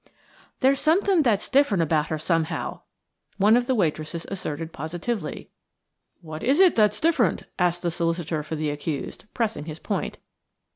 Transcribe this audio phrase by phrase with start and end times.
[0.61, 2.81] "There's something that's different about her somehow,"
[3.37, 5.51] one of the waitresses asserted positively.
[6.21, 10.17] "What is it that's different?" asked the solicitor for the accused, pressing his point.